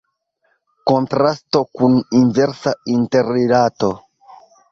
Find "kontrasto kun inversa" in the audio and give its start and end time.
0.91-2.73